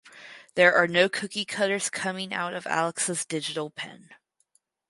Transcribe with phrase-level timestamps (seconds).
[0.55, 4.09] There are no cookie cutters coming out of Alex’s digital pen!